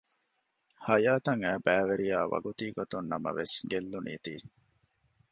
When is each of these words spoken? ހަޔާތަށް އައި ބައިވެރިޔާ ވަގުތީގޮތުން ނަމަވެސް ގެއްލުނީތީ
ހަޔާތަށް 0.85 1.41
އައި 1.45 1.61
ބައިވެރިޔާ 1.65 2.17
ވަގުތީގޮތުން 2.31 3.07
ނަމަވެސް 3.11 3.55
ގެއްލުނީތީ 3.69 4.33